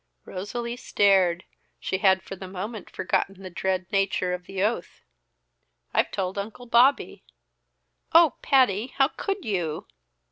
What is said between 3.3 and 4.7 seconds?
the dread nature of the